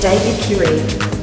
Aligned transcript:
David 0.00 0.40
Curie. 0.44 1.17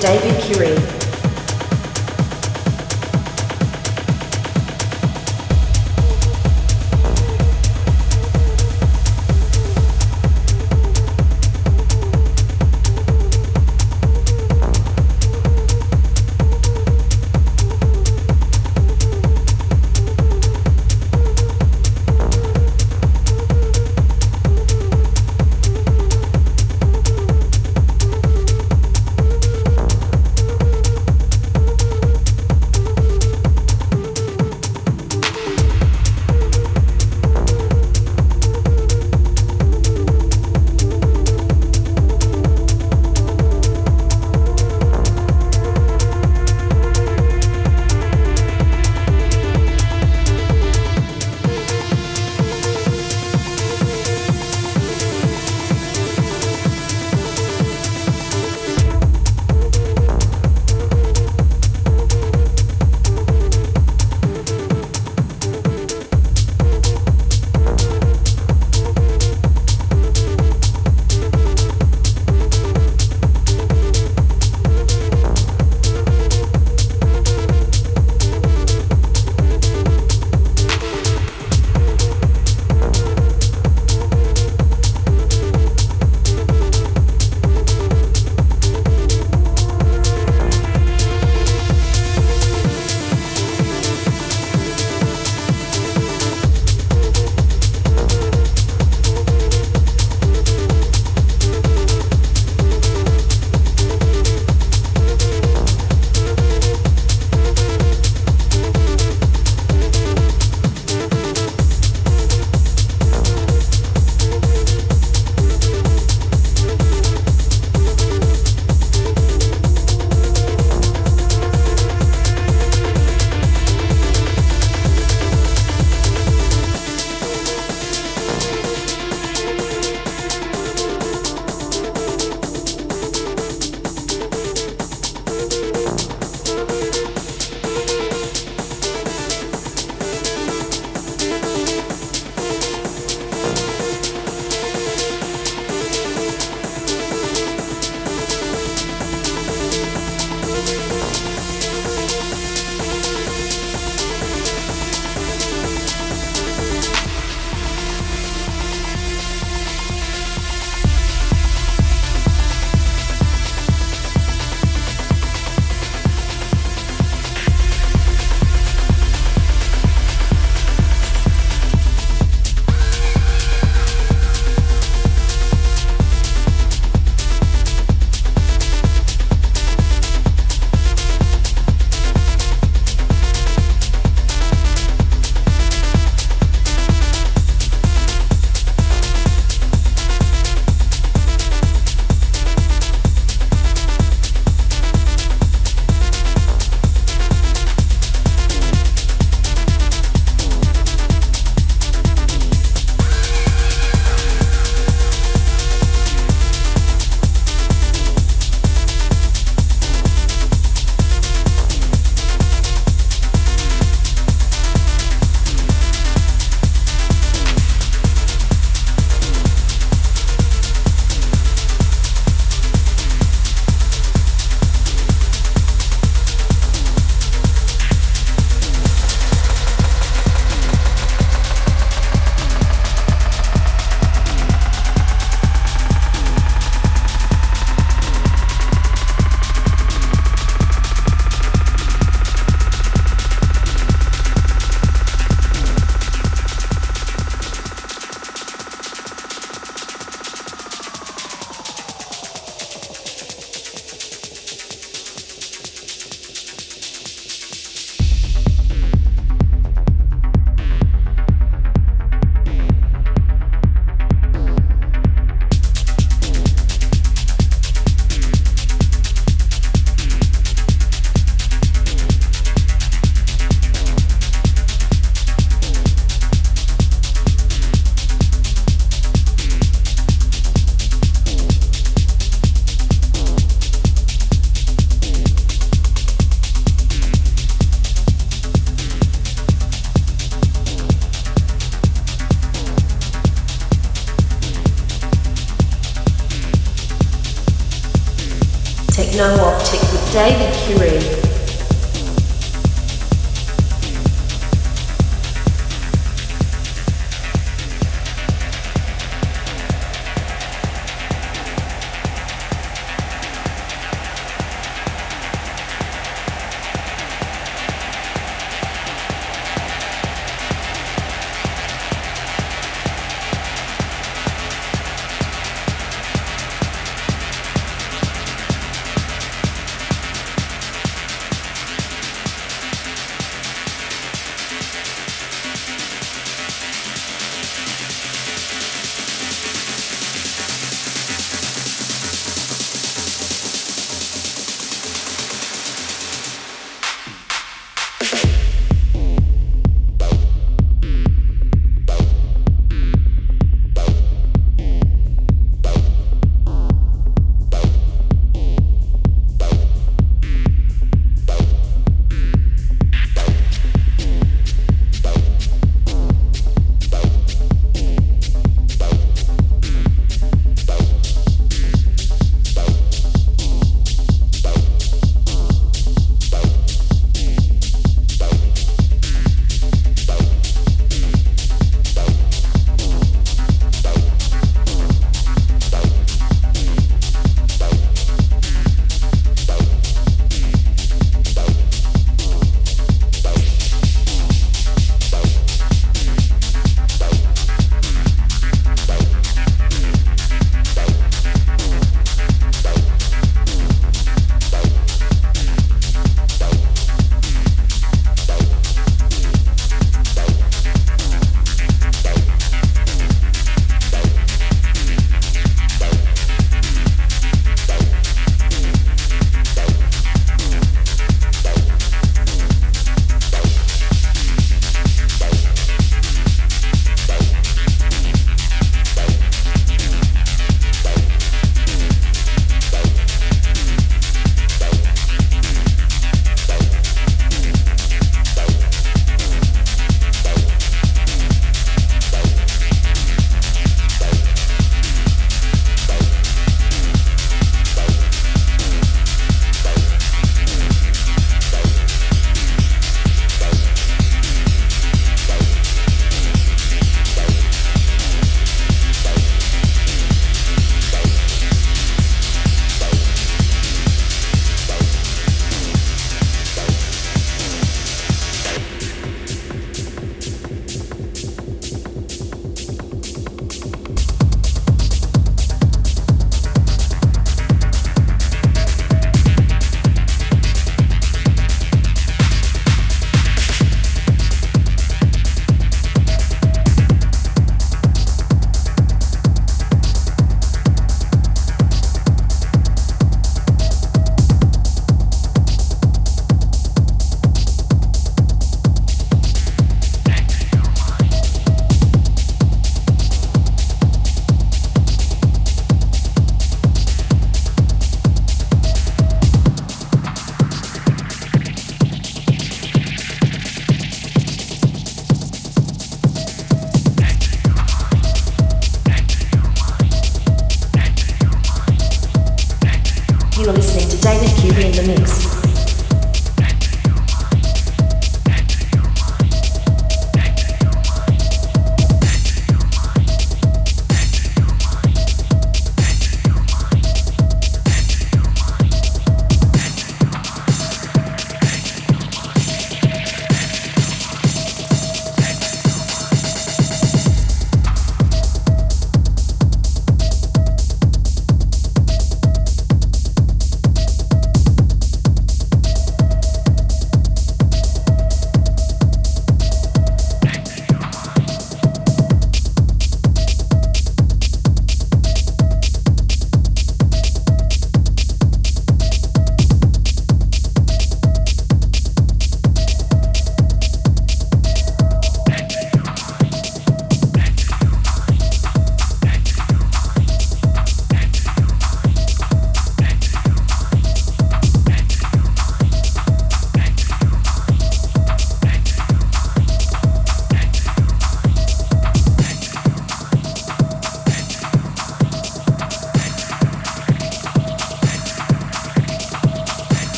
David 0.00 0.40
Curie. 0.42 0.91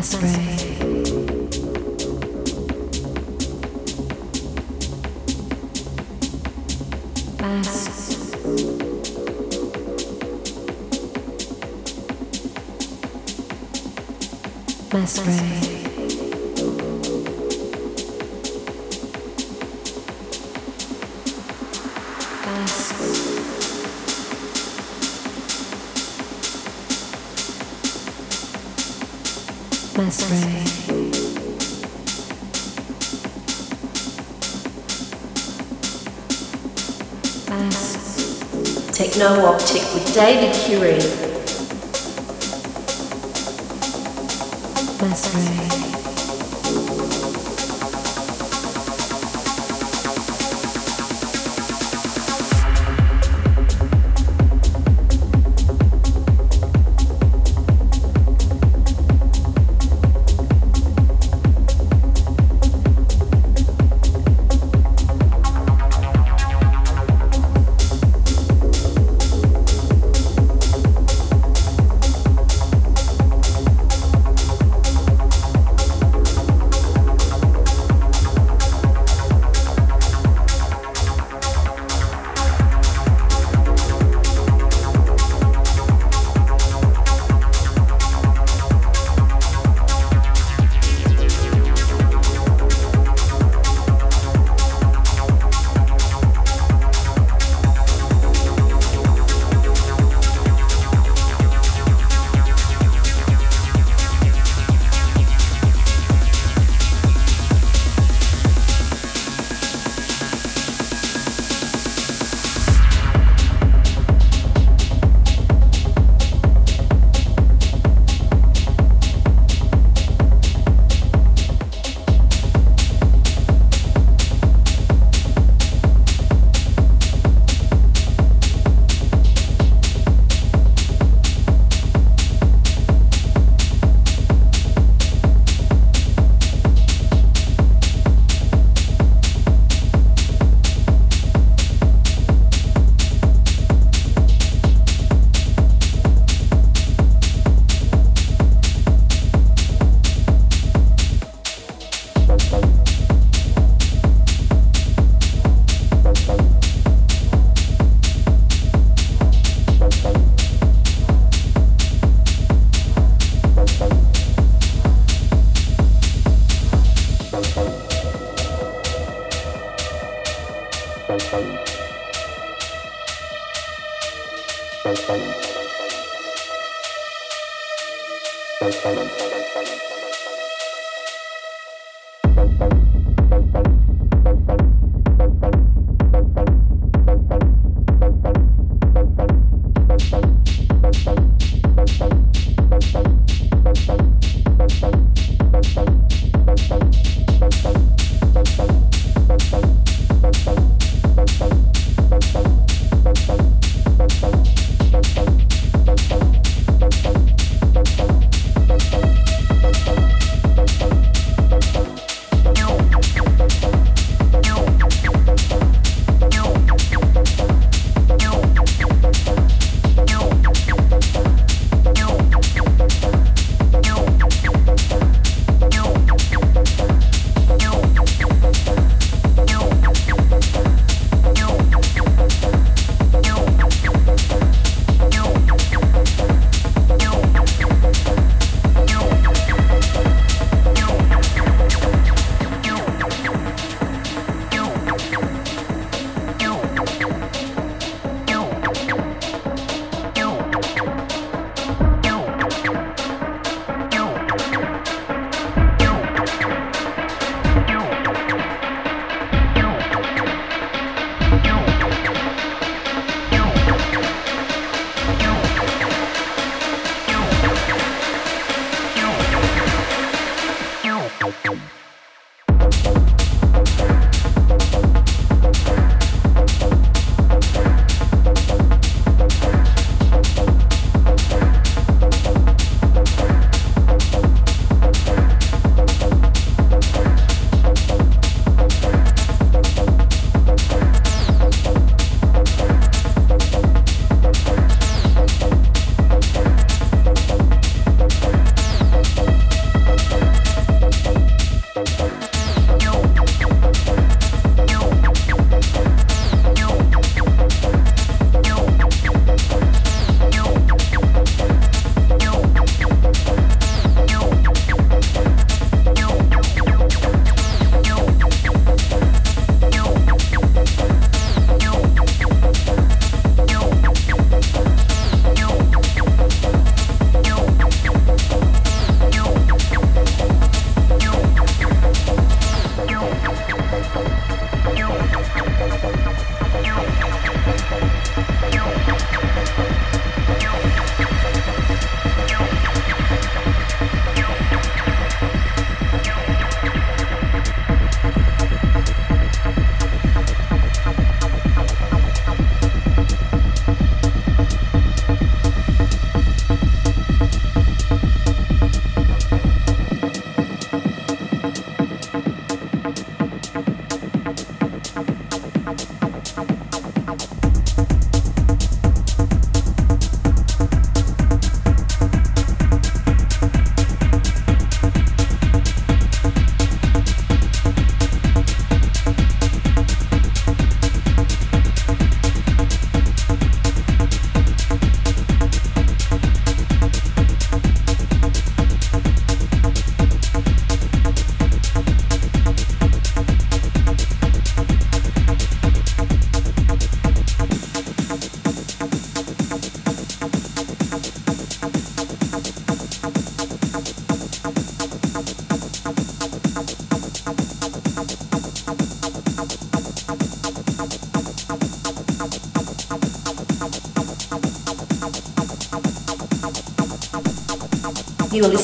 Masquerade. 0.00 0.70
Techno 38.92 39.44
Optic 39.44 39.82
with 39.92 40.14
David 40.14 40.54
Curie. 40.54 40.96
Masquerade. 45.02 45.99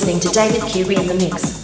Listening 0.07 0.21
to 0.21 0.38
David 0.38 0.62
Curie 0.69 0.95
in 0.95 1.07
the 1.09 1.14
mix. 1.14 1.56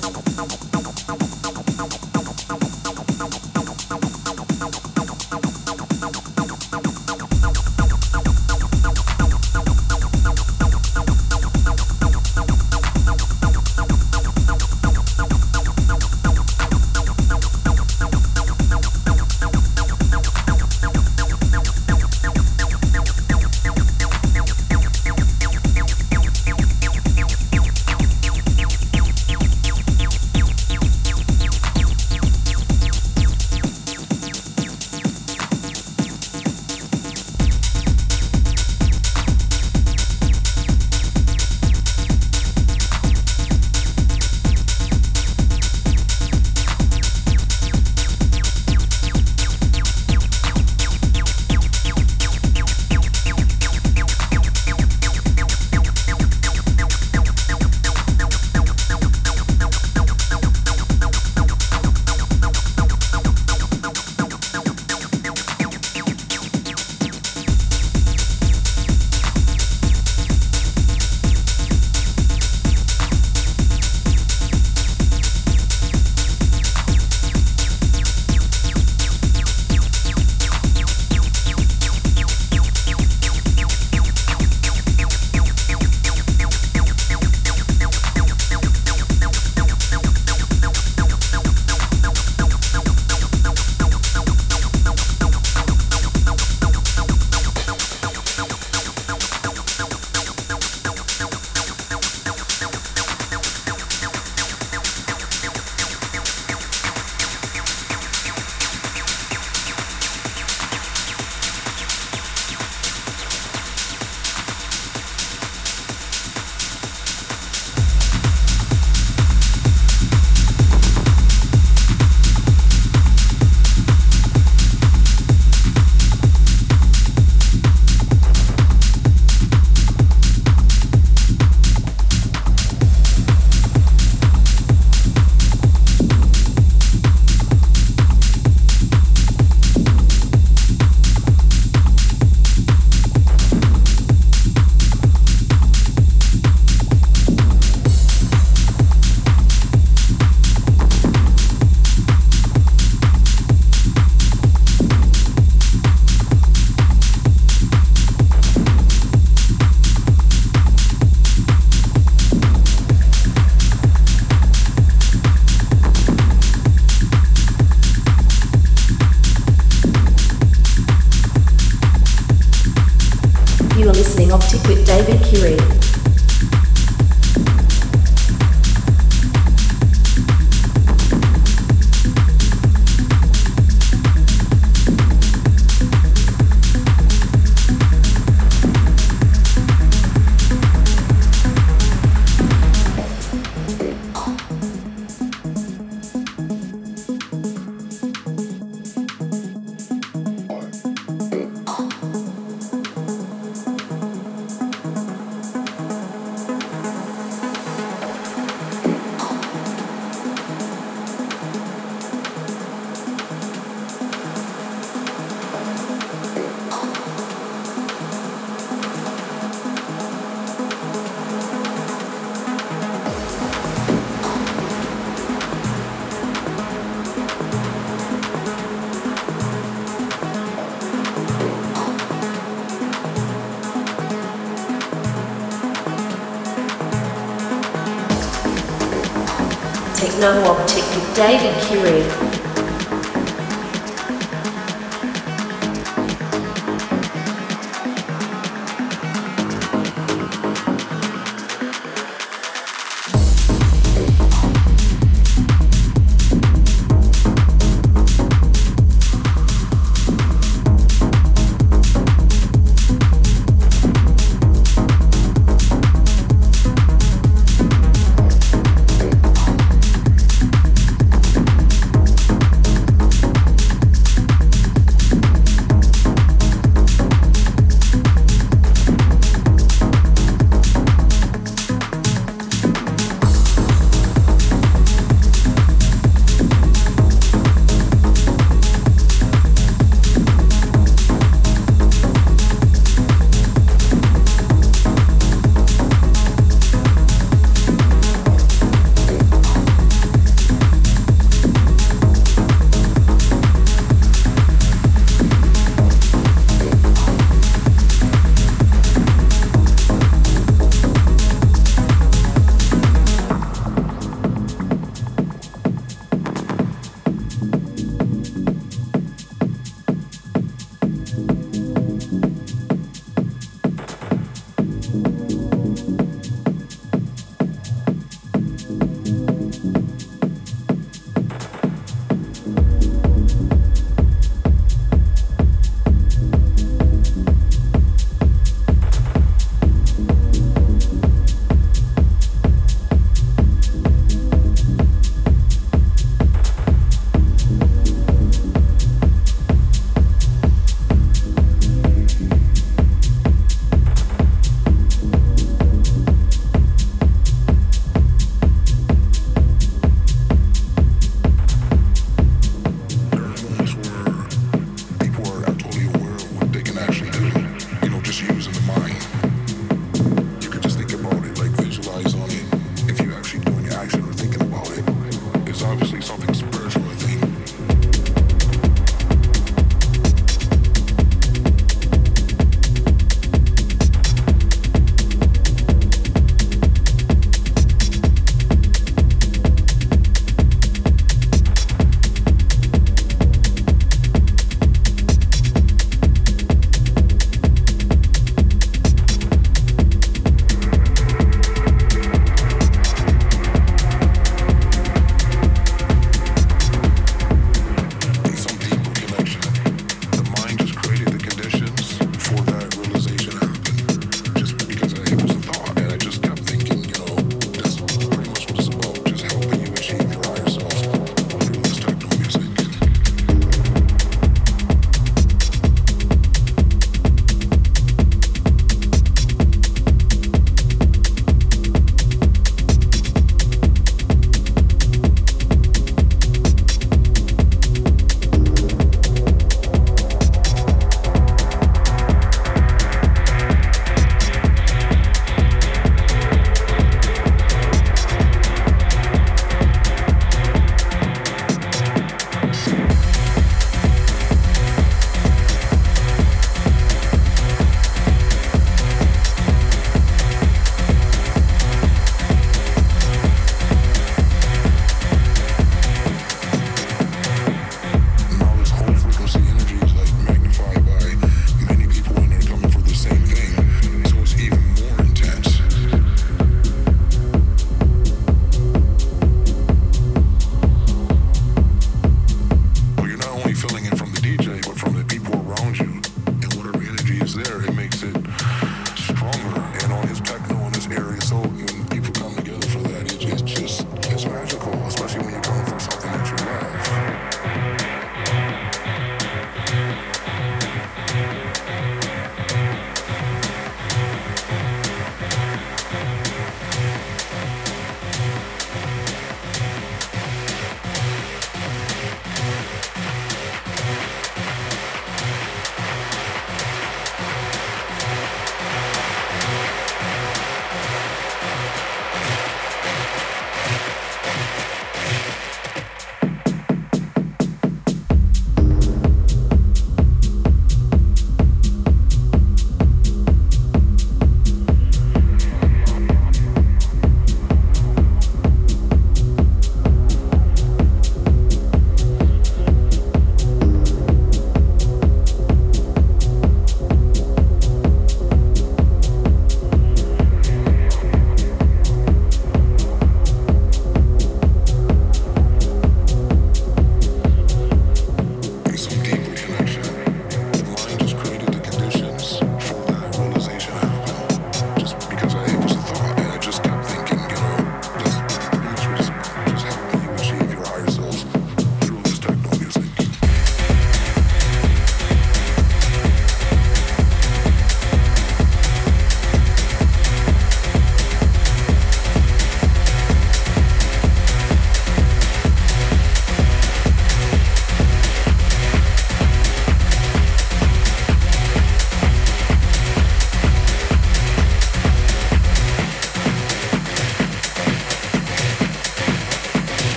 David 241.22 241.54
Curie. 241.62 242.01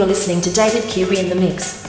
You 0.00 0.06
are 0.06 0.08
listening 0.08 0.40
to 0.40 0.50
David 0.50 0.88
Curie 0.88 1.18
in 1.18 1.28
the 1.28 1.34
Mix. 1.34 1.79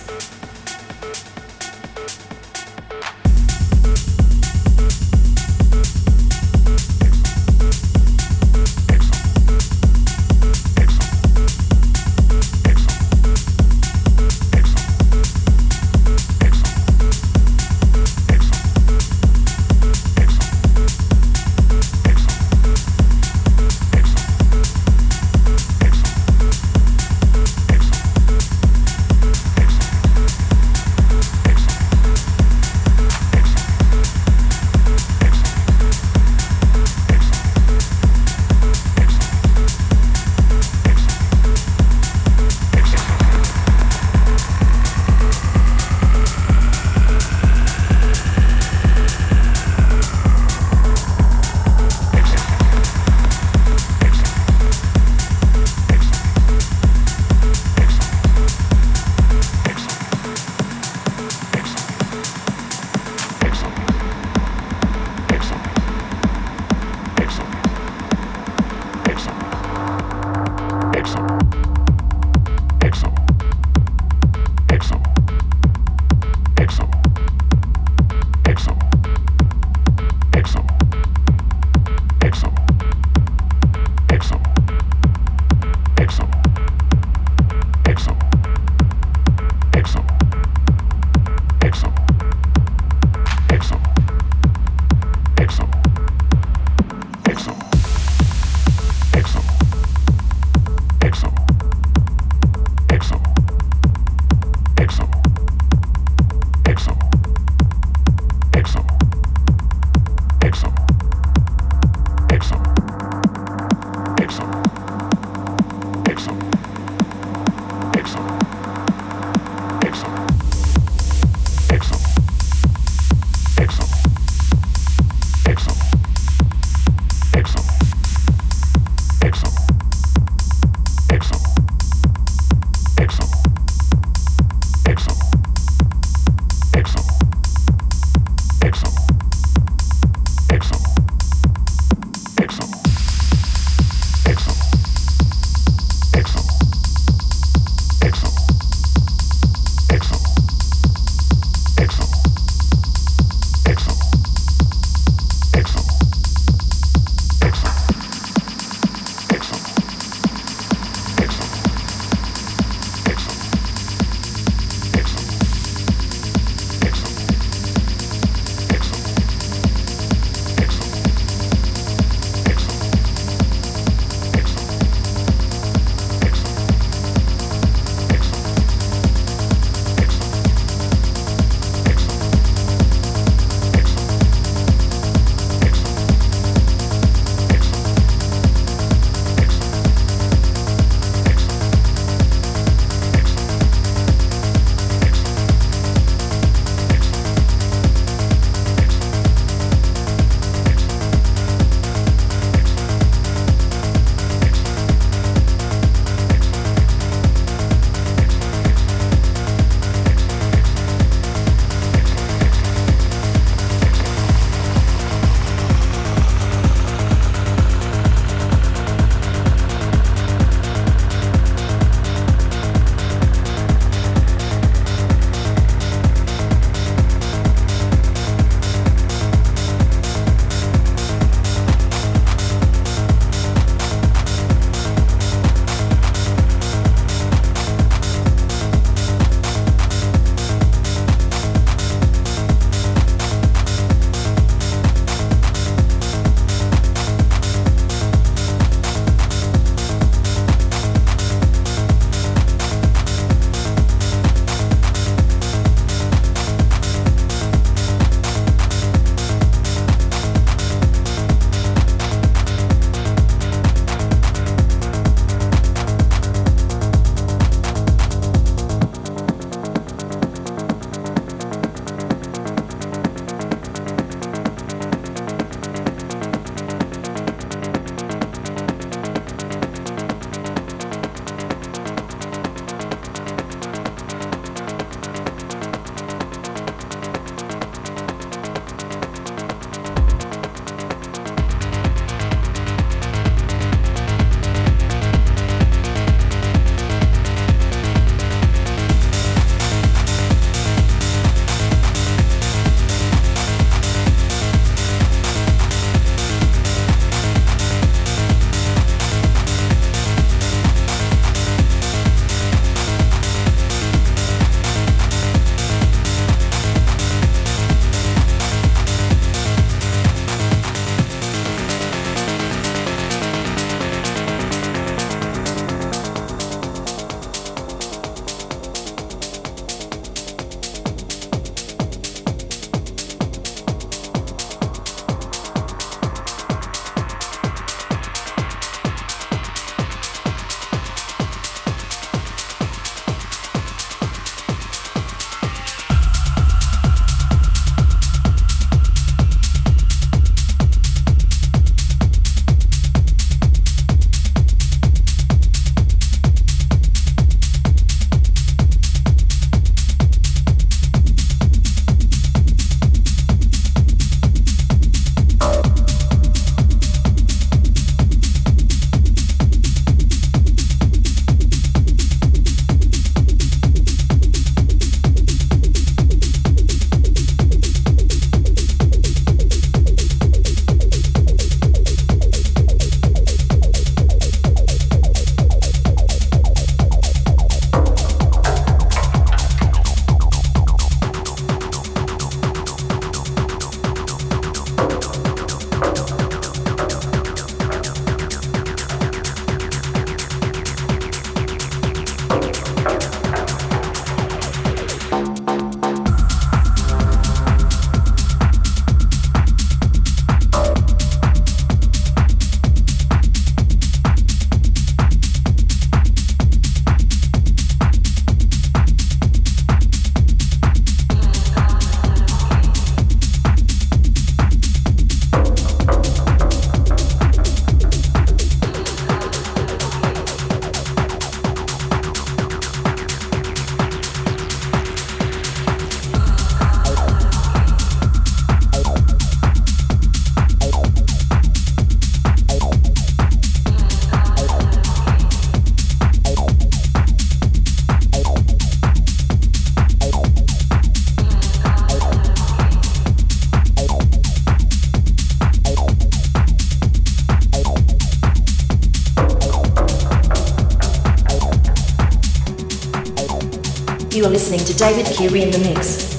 David 464.82 465.06
Curie 465.16 465.44
in 465.44 465.52
the 465.52 465.60
mix. 465.60 466.11